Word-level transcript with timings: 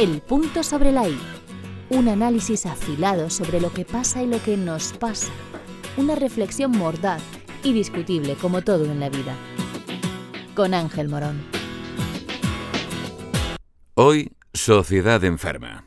El 0.00 0.22
punto 0.22 0.62
sobre 0.62 0.92
la 0.92 1.06
I. 1.06 1.20
Un 1.90 2.08
análisis 2.08 2.64
afilado 2.64 3.28
sobre 3.28 3.60
lo 3.60 3.70
que 3.70 3.84
pasa 3.84 4.22
y 4.22 4.26
lo 4.26 4.42
que 4.42 4.56
nos 4.56 4.94
pasa. 4.94 5.30
Una 5.98 6.14
reflexión 6.14 6.70
mordaz 6.70 7.20
y 7.62 7.74
discutible 7.74 8.34
como 8.36 8.62
todo 8.62 8.86
en 8.86 8.98
la 8.98 9.10
vida. 9.10 9.36
Con 10.54 10.72
Ángel 10.72 11.10
Morón. 11.10 11.42
Hoy, 13.92 14.32
Sociedad 14.54 15.22
Enferma. 15.22 15.84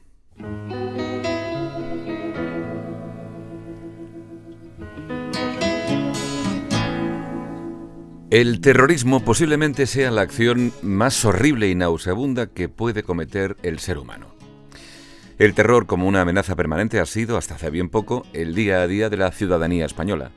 El 8.34 8.62
terrorismo 8.62 9.24
posiblemente 9.24 9.86
sea 9.86 10.10
la 10.10 10.22
acción 10.22 10.74
más 10.82 11.24
horrible 11.24 11.70
y 11.70 11.76
nauseabunda 11.76 12.48
que 12.48 12.68
puede 12.68 13.04
cometer 13.04 13.58
el 13.62 13.78
ser 13.78 14.00
humano. 14.00 14.26
El 15.38 15.54
terror 15.54 15.86
como 15.86 16.08
una 16.08 16.22
amenaza 16.22 16.56
permanente 16.56 17.00
ha 17.00 17.06
sido, 17.06 17.38
hasta 17.38 17.54
hace 17.54 17.70
bien 17.70 17.90
poco, 17.90 18.26
el 18.34 18.56
día 18.56 18.82
a 18.82 18.88
día 18.88 19.12
de 19.12 19.18
la 19.18 19.32
ciudadanía 19.32 19.86
española. 19.86 20.32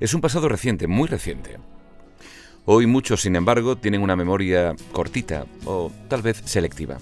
Es 0.00 0.12
un 0.12 0.22
pasado 0.22 0.48
reciente, 0.48 0.88
muy 0.88 1.06
reciente. 1.06 1.58
Hoy 2.64 2.88
muchos, 2.88 3.20
sin 3.20 3.36
embargo, 3.36 3.76
tienen 3.76 4.02
una 4.02 4.16
memoria 4.16 4.74
cortita 4.90 5.46
o 5.66 5.92
tal 6.08 6.20
vez 6.20 6.42
selectiva. 6.44 6.98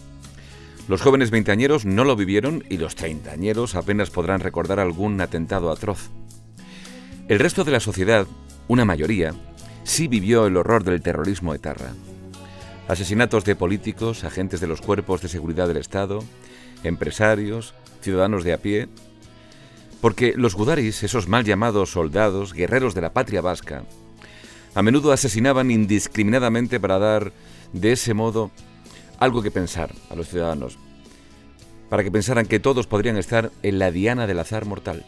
Los 0.88 1.00
jóvenes 1.00 1.30
veinteañeros 1.30 1.86
no 1.86 2.04
lo 2.04 2.16
vivieron 2.16 2.64
y 2.68 2.76
los 2.76 2.96
treintañeros 2.96 3.76
apenas 3.76 4.10
podrán 4.10 4.40
recordar 4.40 4.78
algún 4.78 5.18
atentado 5.22 5.70
atroz. 5.70 6.10
El 7.28 7.38
resto 7.38 7.64
de 7.64 7.72
la 7.72 7.80
sociedad, 7.80 8.26
una 8.68 8.84
mayoría, 8.84 9.32
sí 9.84 10.08
vivió 10.08 10.46
el 10.46 10.56
horror 10.56 10.84
del 10.84 11.02
terrorismo 11.02 11.54
etarra. 11.54 11.92
Asesinatos 12.88 13.44
de 13.44 13.56
políticos, 13.56 14.24
agentes 14.24 14.60
de 14.60 14.66
los 14.66 14.80
cuerpos 14.80 15.22
de 15.22 15.28
seguridad 15.28 15.68
del 15.68 15.76
Estado, 15.76 16.22
empresarios, 16.84 17.74
ciudadanos 18.00 18.44
de 18.44 18.52
a 18.52 18.58
pie. 18.58 18.88
Porque 20.00 20.34
los 20.36 20.54
gudaris, 20.54 21.02
esos 21.02 21.28
mal 21.28 21.44
llamados 21.44 21.90
soldados, 21.90 22.52
guerreros 22.52 22.94
de 22.94 23.02
la 23.02 23.12
patria 23.12 23.40
vasca, 23.40 23.84
a 24.74 24.82
menudo 24.82 25.12
asesinaban 25.12 25.70
indiscriminadamente 25.70 26.80
para 26.80 26.98
dar, 26.98 27.32
de 27.72 27.92
ese 27.92 28.14
modo, 28.14 28.50
algo 29.18 29.42
que 29.42 29.50
pensar 29.50 29.94
a 30.10 30.16
los 30.16 30.28
ciudadanos, 30.28 30.78
para 31.88 32.02
que 32.02 32.10
pensaran 32.10 32.46
que 32.46 32.58
todos 32.58 32.86
podrían 32.86 33.16
estar 33.16 33.52
en 33.62 33.78
la 33.78 33.90
diana 33.90 34.26
del 34.26 34.40
azar 34.40 34.64
mortal. 34.64 35.04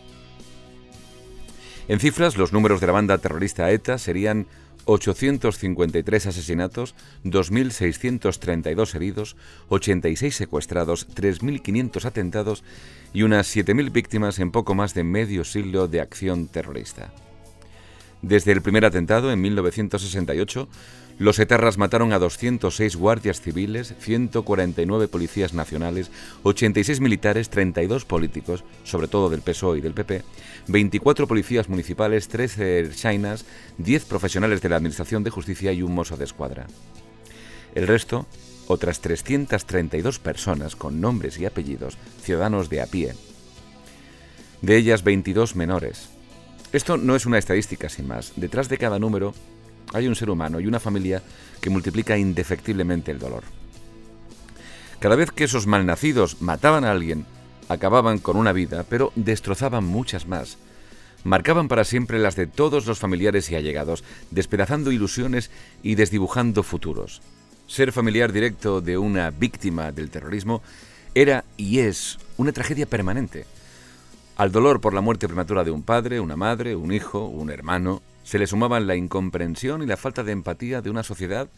En 1.89 1.99
cifras, 1.99 2.37
los 2.37 2.53
números 2.53 2.81
de 2.81 2.87
la 2.87 2.93
banda 2.93 3.19
terrorista 3.19 3.71
ETA 3.71 3.99
serían 3.99 4.47
853 4.87 6.27
asesinatos, 6.27 6.95
2.632 7.25 8.95
heridos, 8.95 9.37
86 9.69 10.35
secuestrados, 10.35 11.09
3.500 11.09 12.05
atentados 12.05 12.65
y 13.13 13.23
unas 13.23 13.55
7.000 13.55 13.93
víctimas 13.93 14.39
en 14.39 14.51
poco 14.51 14.75
más 14.75 14.95
de 14.95 15.05
medio 15.05 15.45
siglo 15.45 15.89
de 15.89 16.01
acción 16.01 16.49
terrorista. 16.49 17.13
Desde 18.23 18.53
el 18.53 18.63
primer 18.63 18.87
atentado, 18.87 19.31
en 19.33 19.41
1968, 19.43 20.69
los 21.19 21.39
etarras 21.39 21.79
mataron 21.79 22.13
a 22.13 22.19
206 22.19 22.97
guardias 22.97 23.41
civiles, 23.41 23.95
149 24.01 25.07
policías 25.07 25.55
nacionales, 25.55 26.11
86 26.43 27.01
militares, 27.01 27.51
32 27.51 28.05
políticos, 28.05 28.65
sobre 28.83 29.07
todo 29.07 29.31
del 29.31 29.43
PSOE 29.43 29.79
y 29.79 29.81
del 29.81 29.95
PP, 29.95 30.23
24 30.67 31.29
policías 31.29 31.69
municipales, 31.69 32.27
13 32.29 32.91
chinas, 32.95 33.45
10 33.79 34.05
profesionales 34.07 34.61
de 34.61 34.69
la 34.69 34.77
Administración 34.77 35.23
de 35.23 35.31
Justicia 35.31 35.73
y 35.73 35.83
un 35.83 35.95
mozo 35.95 36.17
de 36.17 36.25
escuadra. 36.25 36.67
El 37.77 37.87
resto, 37.87 38.27
otras 38.67 39.01
332 39.01 40.19
personas 40.19 40.75
con 40.75 41.01
nombres 41.01 41.39
y 41.39 41.47
apellidos, 41.47 41.97
ciudadanos 42.23 42.71
de 42.71 42.83
a 42.83 42.87
pie. 42.87 43.15
De 44.63 44.77
ellas 44.77 45.05
22 45.05 45.55
menores. 45.55 46.09
Esto 46.73 46.97
no 46.97 47.15
es 47.15 47.25
una 47.25 47.39
estadística 47.39 47.89
sin 47.89 48.09
más. 48.09 48.33
Detrás 48.35 48.69
de 48.69 48.79
cada 48.79 48.99
número 48.99 49.33
hay 49.93 50.09
un 50.09 50.17
ser 50.17 50.31
humano 50.31 50.61
y 50.61 50.67
una 50.67 50.81
familia 50.81 51.23
que 51.61 51.71
multiplica 51.71 52.17
indefectiblemente 52.17 53.11
el 53.11 53.19
dolor. 53.19 53.45
Cada 55.01 55.17
vez 55.17 55.31
que 55.31 55.45
esos 55.45 55.67
malnacidos 55.67 56.41
mataban 56.41 56.85
a 56.85 56.91
alguien, 56.91 57.27
acababan 57.69 58.19
con 58.19 58.37
una 58.37 58.53
vida, 58.53 58.85
pero 58.89 59.13
destrozaban 59.17 59.85
muchas 59.85 60.27
más. 60.27 60.57
Marcaban 61.25 61.69
para 61.69 61.85
siempre 61.85 62.19
las 62.19 62.37
de 62.37 62.47
todos 62.47 62.87
los 62.87 62.99
familiares 62.99 63.51
y 63.51 63.57
allegados, 63.57 64.05
despedazando 64.31 64.93
ilusiones 64.93 65.51
y 65.83 65.95
desdibujando 65.95 66.63
futuros. 66.63 67.23
Ser 67.67 67.93
familiar 67.93 68.33
directo 68.33 68.81
de 68.81 68.99
una 68.99 69.31
víctima 69.31 69.91
del 69.91 70.11
terrorismo 70.11 70.63
era 71.15 71.45
y 71.57 71.79
es 71.79 72.19
una 72.37 72.53
tragedia 72.53 72.87
permanente. 72.87 73.47
Al 74.37 74.53
dolor 74.53 74.81
por 74.81 74.93
la 74.93 75.01
muerte 75.01 75.29
prematura 75.29 75.65
de 75.65 75.71
un 75.71 75.83
padre, 75.83 76.21
una 76.21 76.37
madre, 76.37 76.77
un 76.77 76.93
hijo, 76.93 77.27
un 77.27 77.51
hermano, 77.51 78.03
se 78.25 78.39
le 78.39 78.47
sumaban 78.47 78.87
la 78.87 78.97
incomprensión 78.97 79.83
y 79.83 79.87
la 79.87 79.99
falta 79.99 80.25
de 80.25 80.33
empatía 80.33 80.81
de 80.81 80.91
una 80.91 81.03
sociedad 81.03 81.51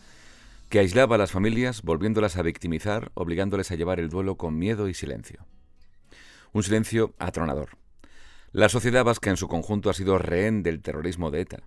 que 0.69 0.81
aislaba 0.81 1.15
a 1.15 1.19
las 1.19 1.31
familias, 1.31 1.83
volviéndolas 1.83 2.37
a 2.37 2.43
victimizar, 2.43 3.13
obligándoles 3.15 3.71
a 3.71 3.77
llevar 3.77 4.01
el 4.01 4.09
duelo 4.09 4.35
con 4.35 4.59
miedo 4.59 4.89
y 4.89 4.95
silencio. 4.95 5.47
Un 6.53 6.65
silencio 6.65 7.15
atronador. 7.19 7.79
La 8.51 8.69
sociedad 8.69 9.05
vasca 9.05 9.31
en 9.31 9.37
su 9.37 9.47
conjunto 9.47 9.91
ha 9.91 9.95
sido 9.95 10.19
rehén 10.19 10.65
del 10.65 10.83
terrorismo 10.83 11.31
de 11.31 11.43
ETA. 11.43 11.63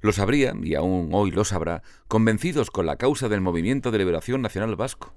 Lo 0.00 0.12
sabría, 0.12 0.54
y 0.62 0.74
aún 0.74 1.10
hoy 1.12 1.30
lo 1.30 1.44
sabrá, 1.44 1.82
convencidos 2.08 2.70
con 2.70 2.86
la 2.86 2.96
causa 2.96 3.28
del 3.28 3.42
Movimiento 3.42 3.90
de 3.90 3.98
Liberación 3.98 4.40
Nacional 4.40 4.76
Vasco. 4.76 5.12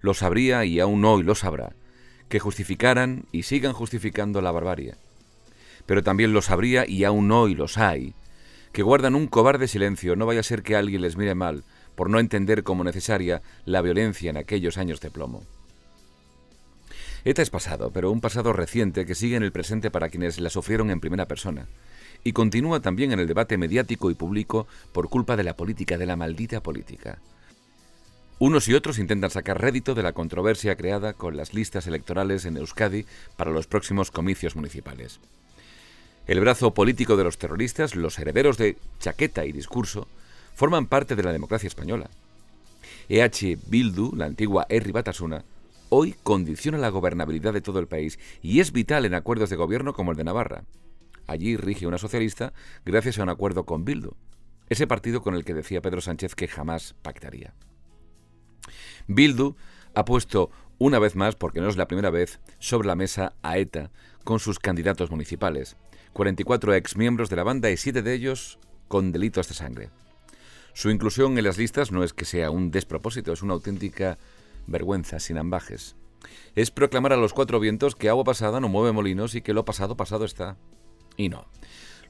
Lo 0.00 0.12
sabría, 0.12 0.66
y 0.66 0.78
aún 0.78 1.02
hoy 1.06 1.22
lo 1.22 1.34
sabrá, 1.34 1.74
que 2.28 2.38
justificaran 2.38 3.24
y 3.32 3.44
sigan 3.44 3.72
justificando 3.72 4.42
la 4.42 4.50
barbarie 4.50 4.94
pero 5.86 6.02
también 6.02 6.32
lo 6.32 6.42
sabría 6.42 6.88
y 6.88 7.04
aún 7.04 7.30
hoy 7.30 7.54
los 7.54 7.78
hay, 7.78 8.14
que 8.72 8.82
guardan 8.82 9.14
un 9.14 9.26
cobarde 9.26 9.68
silencio, 9.68 10.16
no 10.16 10.26
vaya 10.26 10.40
a 10.40 10.44
ser 10.44 10.62
que 10.62 10.76
alguien 10.76 11.02
les 11.02 11.16
mire 11.16 11.34
mal 11.34 11.64
por 11.94 12.08
no 12.08 12.18
entender 12.18 12.62
como 12.62 12.84
necesaria 12.84 13.42
la 13.66 13.82
violencia 13.82 14.30
en 14.30 14.38
aquellos 14.38 14.78
años 14.78 15.00
de 15.00 15.10
plomo. 15.10 15.42
ETA 17.24 17.42
es 17.42 17.50
pasado, 17.50 17.90
pero 17.92 18.10
un 18.10 18.20
pasado 18.20 18.52
reciente 18.52 19.06
que 19.06 19.14
sigue 19.14 19.36
en 19.36 19.42
el 19.42 19.52
presente 19.52 19.90
para 19.90 20.08
quienes 20.08 20.40
la 20.40 20.50
sufrieron 20.50 20.90
en 20.90 21.00
primera 21.00 21.28
persona, 21.28 21.68
y 22.24 22.32
continúa 22.32 22.80
también 22.80 23.12
en 23.12 23.20
el 23.20 23.28
debate 23.28 23.58
mediático 23.58 24.10
y 24.10 24.14
público 24.14 24.66
por 24.92 25.08
culpa 25.08 25.36
de 25.36 25.44
la 25.44 25.56
política, 25.56 25.98
de 25.98 26.06
la 26.06 26.16
maldita 26.16 26.62
política. 26.62 27.18
Unos 28.38 28.66
y 28.66 28.74
otros 28.74 28.98
intentan 28.98 29.30
sacar 29.30 29.60
rédito 29.60 29.94
de 29.94 30.02
la 30.02 30.12
controversia 30.12 30.74
creada 30.76 31.12
con 31.12 31.36
las 31.36 31.54
listas 31.54 31.86
electorales 31.86 32.44
en 32.44 32.56
Euskadi 32.56 33.06
para 33.36 33.52
los 33.52 33.68
próximos 33.68 34.10
comicios 34.10 34.56
municipales. 34.56 35.20
El 36.26 36.38
brazo 36.38 36.72
político 36.72 37.16
de 37.16 37.24
los 37.24 37.36
terroristas, 37.38 37.96
los 37.96 38.18
herederos 38.18 38.56
de 38.56 38.76
chaqueta 39.00 39.44
y 39.44 39.50
discurso, 39.50 40.06
forman 40.54 40.86
parte 40.86 41.16
de 41.16 41.22
la 41.24 41.32
democracia 41.32 41.66
española. 41.66 42.10
EH 43.08 43.58
Bildu, 43.66 44.12
la 44.14 44.26
antigua 44.26 44.66
Herri 44.68 44.92
Batasuna, 44.92 45.44
hoy 45.88 46.14
condiciona 46.22 46.78
la 46.78 46.90
gobernabilidad 46.90 47.52
de 47.52 47.60
todo 47.60 47.80
el 47.80 47.88
país 47.88 48.20
y 48.40 48.60
es 48.60 48.72
vital 48.72 49.04
en 49.04 49.14
acuerdos 49.14 49.50
de 49.50 49.56
gobierno 49.56 49.94
como 49.94 50.12
el 50.12 50.16
de 50.16 50.24
Navarra. 50.24 50.64
Allí 51.26 51.56
rige 51.56 51.88
una 51.88 51.98
socialista 51.98 52.52
gracias 52.84 53.18
a 53.18 53.24
un 53.24 53.28
acuerdo 53.28 53.64
con 53.64 53.84
Bildu, 53.84 54.14
ese 54.68 54.86
partido 54.86 55.22
con 55.22 55.34
el 55.34 55.44
que 55.44 55.54
decía 55.54 55.82
Pedro 55.82 56.00
Sánchez 56.00 56.36
que 56.36 56.46
jamás 56.46 56.94
pactaría. 57.02 57.52
Bildu 59.08 59.56
ha 59.94 60.04
puesto 60.04 60.50
una 60.78 60.98
vez 60.98 61.14
más, 61.14 61.36
porque 61.36 61.60
no 61.60 61.68
es 61.68 61.76
la 61.76 61.86
primera 61.86 62.10
vez, 62.10 62.40
sobre 62.58 62.88
la 62.88 62.96
mesa 62.96 63.34
a 63.42 63.58
ETA 63.58 63.90
con 64.22 64.40
sus 64.40 64.58
candidatos 64.58 65.10
municipales. 65.10 65.76
44 66.12 66.74
exmiembros 66.74 67.30
de 67.30 67.36
la 67.36 67.44
banda 67.44 67.70
y 67.70 67.76
7 67.76 68.02
de 68.02 68.14
ellos 68.14 68.58
con 68.88 69.12
delitos 69.12 69.48
de 69.48 69.54
sangre. 69.54 69.90
Su 70.74 70.90
inclusión 70.90 71.36
en 71.38 71.44
las 71.44 71.58
listas 71.58 71.92
no 71.92 72.02
es 72.04 72.12
que 72.12 72.24
sea 72.24 72.50
un 72.50 72.70
despropósito, 72.70 73.32
es 73.32 73.42
una 73.42 73.54
auténtica 73.54 74.18
vergüenza 74.66 75.20
sin 75.20 75.38
ambajes. 75.38 75.96
Es 76.54 76.70
proclamar 76.70 77.12
a 77.12 77.16
los 77.16 77.32
cuatro 77.32 77.60
vientos 77.60 77.94
que 77.94 78.08
agua 78.08 78.24
pasada 78.24 78.60
no 78.60 78.68
mueve 78.68 78.92
molinos 78.92 79.34
y 79.34 79.42
que 79.42 79.54
lo 79.54 79.64
pasado 79.64 79.96
pasado 79.96 80.24
está. 80.24 80.56
Y 81.16 81.28
no. 81.28 81.46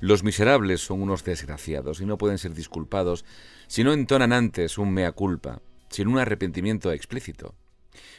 Los 0.00 0.24
miserables 0.24 0.80
son 0.80 1.00
unos 1.00 1.24
desgraciados 1.24 2.00
y 2.00 2.06
no 2.06 2.18
pueden 2.18 2.38
ser 2.38 2.54
disculpados 2.54 3.24
si 3.68 3.84
no 3.84 3.92
entonan 3.92 4.32
antes 4.32 4.78
un 4.78 4.92
mea 4.92 5.12
culpa, 5.12 5.62
sin 5.90 6.08
un 6.08 6.18
arrepentimiento 6.18 6.92
explícito. 6.92 7.54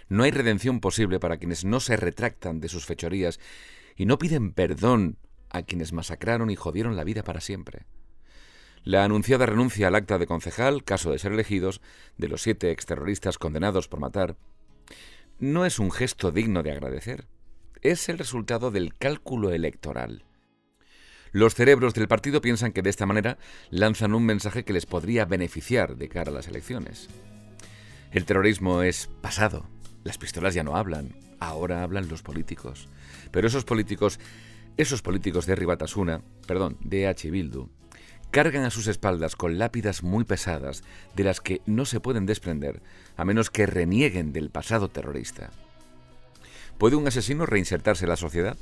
No 0.08 0.24
hay 0.24 0.32
redención 0.32 0.80
posible 0.80 1.20
para 1.20 1.38
quienes 1.38 1.66
no 1.66 1.80
se 1.80 1.98
retractan 1.98 2.60
de 2.60 2.70
sus 2.70 2.86
fechorías 2.86 3.40
y 3.96 4.06
no 4.06 4.18
piden 4.18 4.52
perdón 4.52 5.18
a 5.50 5.64
quienes 5.64 5.94
masacraron 5.94 6.50
y 6.50 6.56
jodieron 6.56 6.96
la 6.96 7.04
vida 7.04 7.24
para 7.24 7.42
siempre. 7.42 7.86
La 8.84 9.06
anunciada 9.06 9.46
renuncia 9.46 9.88
al 9.88 9.96
acta 9.96 10.18
de 10.18 10.28
concejal, 10.28 10.84
caso 10.84 11.12
de 11.12 11.20
ser 11.20 11.32
elegidos, 11.32 11.82
de 12.18 12.28
los 12.28 12.42
siete 12.42 12.72
exterroristas 12.72 13.38
condenados 13.38 13.88
por 13.88 14.00
matar, 14.00 14.36
no 15.40 15.66
es 15.66 15.80
un 15.80 15.92
gesto 15.92 16.32
digno 16.32 16.64
de 16.64 16.72
agradecer. 16.72 17.28
Es 17.82 18.08
el 18.10 18.18
resultado 18.18 18.72
del 18.72 18.94
cálculo 18.94 19.52
electoral. 19.52 20.24
Los 21.32 21.56
cerebros 21.56 21.94
del 21.94 22.08
partido 22.08 22.42
piensan 22.42 22.72
que 22.72 22.82
de 22.82 22.90
esta 22.90 23.06
manera 23.06 23.38
lanzan 23.70 24.14
un 24.14 24.26
mensaje 24.26 24.64
que 24.64 24.74
les 24.74 24.86
podría 24.86 25.26
beneficiar 25.26 25.98
de 25.98 26.08
cara 26.08 26.32
a 26.32 26.34
las 26.34 26.48
elecciones. 26.48 27.10
El 28.12 28.26
terrorismo 28.26 28.84
es 28.84 29.10
pasado, 29.22 29.66
Las 30.04 30.18
pistolas 30.18 30.54
ya 30.54 30.64
no 30.64 30.76
hablan, 30.76 31.16
ahora 31.48 31.84
hablan 31.84 32.10
los 32.10 32.22
políticos. 32.22 32.88
Pero 33.32 33.48
esos 33.48 33.66
políticos, 33.66 34.20
esos 34.78 35.02
políticos 35.02 35.46
de 35.46 35.56
Ribatasuna, 35.56 36.22
perdón, 36.48 36.78
de 36.82 37.08
H. 37.08 37.30
Bildu, 37.30 37.70
cargan 38.32 38.64
a 38.64 38.72
sus 38.72 38.88
espaldas 38.88 39.36
con 39.36 39.60
lápidas 39.60 40.02
muy 40.02 40.24
pesadas 40.24 40.84
de 41.16 41.24
las 41.24 41.40
que 41.40 41.62
no 41.66 41.86
se 41.86 42.00
pueden 42.00 42.26
desprender 42.26 42.82
a 43.16 43.26
menos 43.26 43.52
que 43.52 43.68
renieguen 43.68 44.34
del 44.34 44.50
pasado 44.50 44.90
terrorista. 44.90 45.52
¿Puede 46.80 46.96
un 46.96 47.08
asesino 47.08 47.46
reinsertarse 47.46 48.06
en 48.06 48.10
la 48.10 48.18
sociedad? 48.18 48.58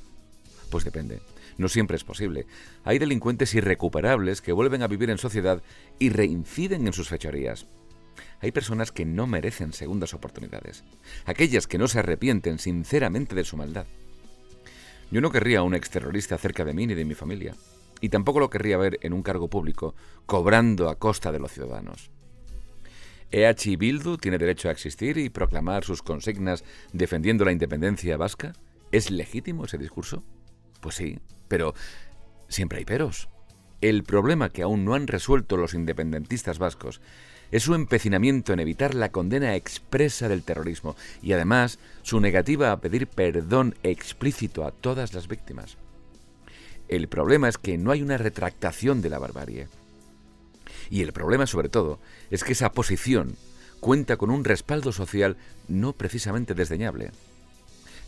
Pues 0.70 0.84
depende. 0.84 1.22
No 1.58 1.70
siempre 1.70 1.96
es 1.96 2.04
posible. 2.04 2.48
Hay 2.84 3.00
delincuentes 3.00 3.54
irrecuperables 3.56 4.42
que 4.42 4.52
vuelven 4.52 4.84
a 4.84 4.88
vivir 4.88 5.10
en 5.10 5.18
sociedad 5.18 5.62
y 6.00 6.10
reinciden 6.10 6.88
en 6.88 6.94
sus 6.94 7.10
fechorías. 7.10 7.68
Hay 8.40 8.52
personas 8.52 8.92
que 8.92 9.06
no 9.06 9.28
merecen 9.28 9.74
segundas 9.74 10.14
oportunidades. 10.14 10.84
Aquellas 11.26 11.68
que 11.68 11.78
no 11.78 11.88
se 11.88 12.00
arrepienten 12.00 12.60
sinceramente 12.60 13.36
de 13.36 13.44
su 13.44 13.58
maldad. 13.58 13.88
Yo 15.12 15.22
no 15.22 15.32
querría 15.32 15.60
a 15.60 15.64
un 15.64 15.76
exterrorista 15.76 16.38
cerca 16.38 16.64
de 16.64 16.74
mí 16.74 16.88
ni 16.88 16.94
de 16.94 17.06
mi 17.06 17.16
familia. 17.16 17.56
Y 18.00 18.10
tampoco 18.10 18.40
lo 18.40 18.50
querría 18.50 18.78
ver 18.78 18.98
en 19.02 19.14
un 19.14 19.22
cargo 19.22 19.50
público, 19.50 19.94
cobrando 20.26 20.90
a 20.90 20.98
costa 20.98 21.32
de 21.32 21.40
los 21.40 21.52
ciudadanos. 21.52 22.10
EH 23.32 23.78
Bildu 23.78 24.18
tiene 24.18 24.38
derecho 24.38 24.68
a 24.70 24.72
existir 24.72 25.18
y 25.18 25.30
proclamar 25.30 25.84
sus 25.84 26.02
consignas 26.02 26.64
defendiendo 26.92 27.46
la 27.46 27.52
independencia 27.52 28.18
vasca. 28.18 28.54
¿Es 28.92 29.10
legítimo 29.10 29.66
ese 29.66 29.78
discurso? 29.78 30.24
Pues 30.82 30.96
sí, 30.96 31.20
pero 31.48 31.74
siempre 32.50 32.80
hay 32.80 32.86
peros. 32.86 33.30
El 33.82 34.04
problema 34.04 34.50
que 34.50 34.62
aún 34.62 34.86
no 34.86 34.94
han 34.94 35.08
resuelto 35.08 35.58
los 35.58 35.74
independentistas 35.74 36.60
vascos 36.60 37.02
es 37.52 37.64
su 37.64 37.74
empecinamiento 37.74 38.54
en 38.54 38.60
evitar 38.60 38.94
la 38.94 39.12
condena 39.12 39.56
expresa 39.56 40.30
del 40.30 40.44
terrorismo 40.44 40.96
y 41.22 41.34
además 41.34 41.80
su 42.04 42.20
negativa 42.20 42.72
a 42.72 42.80
pedir 42.80 43.08
perdón 43.08 43.76
explícito 43.82 44.66
a 44.66 44.72
todas 44.72 45.14
las 45.16 45.28
víctimas. 45.28 45.78
El 46.88 47.08
problema 47.08 47.50
es 47.50 47.58
que 47.58 47.78
no 47.78 47.92
hay 47.92 48.04
una 48.04 48.18
retractación 48.18 49.02
de 49.02 49.10
la 49.10 49.18
barbarie. 49.18 49.68
Y 50.90 51.02
el 51.02 51.12
problema 51.12 51.48
sobre 51.48 51.70
todo 51.70 52.00
es 52.30 52.44
que 52.44 52.54
esa 52.54 52.72
posición 52.72 53.36
cuenta 53.80 54.16
con 54.16 54.30
un 54.30 54.44
respaldo 54.44 54.92
social 54.92 55.38
no 55.68 55.94
precisamente 55.94 56.54
desdeñable. 56.54 57.12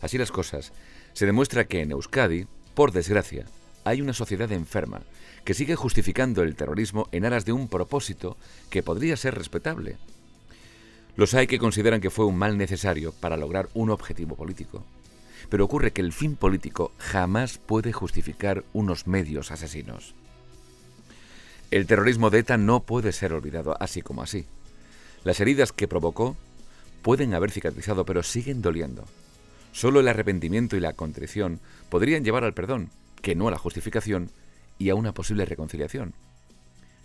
Así 0.02 0.18
las 0.18 0.30
cosas, 0.30 0.72
se 1.14 1.26
demuestra 1.26 1.64
que 1.64 1.80
en 1.80 1.90
Euskadi, 1.90 2.46
por 2.74 2.92
desgracia, 2.92 3.46
hay 3.84 4.00
una 4.00 4.12
sociedad 4.12 4.50
enferma 4.52 5.02
que 5.44 5.54
sigue 5.54 5.76
justificando 5.76 6.42
el 6.42 6.56
terrorismo 6.56 7.08
en 7.12 7.24
aras 7.24 7.44
de 7.44 7.52
un 7.52 7.68
propósito 7.68 8.36
que 8.70 8.82
podría 8.82 9.16
ser 9.16 9.34
respetable. 9.34 9.96
Los 11.16 11.34
hay 11.34 11.46
que 11.46 11.58
consideran 11.58 12.00
que 12.00 12.10
fue 12.10 12.24
un 12.24 12.36
mal 12.36 12.58
necesario 12.58 13.12
para 13.12 13.36
lograr 13.36 13.68
un 13.74 13.90
objetivo 13.90 14.34
político. 14.34 14.84
Pero 15.48 15.64
ocurre 15.64 15.92
que 15.92 16.00
el 16.00 16.12
fin 16.12 16.36
político 16.36 16.92
jamás 16.98 17.58
puede 17.58 17.92
justificar 17.92 18.64
unos 18.72 19.06
medios 19.06 19.50
asesinos. 19.50 20.14
El 21.70 21.86
terrorismo 21.86 22.30
de 22.30 22.40
ETA 22.40 22.56
no 22.56 22.80
puede 22.80 23.12
ser 23.12 23.32
olvidado 23.32 23.76
así 23.78 24.00
como 24.00 24.22
así. 24.22 24.46
Las 25.24 25.40
heridas 25.40 25.72
que 25.72 25.88
provocó 25.88 26.36
pueden 27.02 27.34
haber 27.34 27.50
cicatrizado, 27.50 28.04
pero 28.06 28.22
siguen 28.22 28.62
doliendo. 28.62 29.04
Solo 29.72 30.00
el 30.00 30.08
arrepentimiento 30.08 30.76
y 30.76 30.80
la 30.80 30.94
contrición 30.94 31.60
podrían 31.90 32.24
llevar 32.24 32.44
al 32.44 32.54
perdón, 32.54 32.90
que 33.24 33.34
no 33.34 33.48
a 33.48 33.50
la 33.50 33.58
justificación 33.58 34.30
y 34.76 34.90
a 34.90 34.94
una 34.94 35.14
posible 35.14 35.46
reconciliación. 35.46 36.14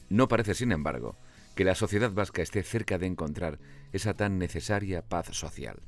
No 0.10 0.27
parece, 0.27 0.54
sin 0.54 0.74
embargo, 0.74 1.16
que 1.56 1.63
la 1.63 1.75
sociedad 1.75 2.12
vasca 2.12 2.42
esté 2.42 2.62
cerca 2.62 2.98
de 2.98 3.07
encontrar 3.07 3.57
esa 3.94 4.13
tan 4.13 4.38
necesaria 4.38 5.01
paz 5.01 5.27
social. 5.31 5.80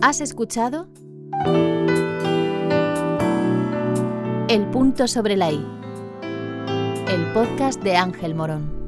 ¿Has 0.00 0.22
escuchado? 0.22 0.88
El 4.48 4.66
punto 4.70 5.06
sobre 5.06 5.36
la 5.36 5.52
I. 5.52 5.66
El 7.08 7.32
podcast 7.34 7.82
de 7.82 7.96
Ángel 7.96 8.34
Morón. 8.34 8.81